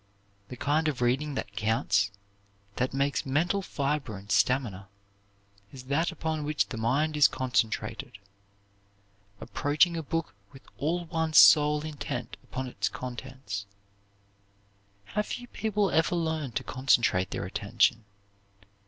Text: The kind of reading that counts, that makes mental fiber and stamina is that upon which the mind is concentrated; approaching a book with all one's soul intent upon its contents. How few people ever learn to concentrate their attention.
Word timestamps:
The 0.49 0.57
kind 0.57 0.87
of 0.87 0.99
reading 0.99 1.35
that 1.35 1.55
counts, 1.55 2.09
that 2.77 2.91
makes 2.91 3.23
mental 3.23 3.61
fiber 3.61 4.17
and 4.17 4.31
stamina 4.31 4.87
is 5.71 5.83
that 5.83 6.11
upon 6.11 6.43
which 6.43 6.69
the 6.69 6.77
mind 6.77 7.15
is 7.15 7.27
concentrated; 7.27 8.17
approaching 9.39 9.95
a 9.95 10.01
book 10.01 10.33
with 10.53 10.63
all 10.79 11.05
one's 11.05 11.37
soul 11.37 11.83
intent 11.83 12.35
upon 12.43 12.65
its 12.65 12.89
contents. 12.89 13.67
How 15.05 15.21
few 15.21 15.47
people 15.47 15.91
ever 15.91 16.15
learn 16.15 16.53
to 16.53 16.63
concentrate 16.63 17.29
their 17.29 17.45
attention. 17.45 18.05